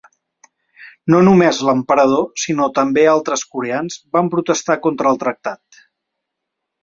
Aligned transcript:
No 1.13 1.19
només 1.27 1.59
l'emperador 1.67 2.23
sinó 2.45 2.69
també 2.79 3.05
altres 3.11 3.43
coreans 3.57 3.99
van 4.17 4.33
protestar 4.37 4.79
contra 4.87 5.11
el 5.13 5.21
tractat. 5.25 5.83